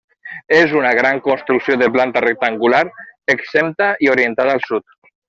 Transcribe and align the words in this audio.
És 0.59 0.71
una 0.77 0.93
gran 0.99 1.19
construcció 1.27 1.77
de 1.81 1.89
planta 1.97 2.25
rectangular, 2.27 2.81
exempta 3.37 3.91
i 4.07 4.15
orientada 4.15 4.57
al 4.59 4.65
Sud. 4.73 4.89